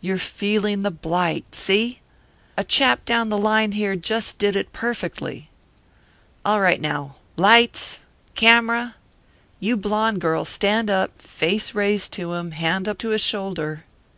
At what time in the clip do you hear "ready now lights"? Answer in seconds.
6.62-8.00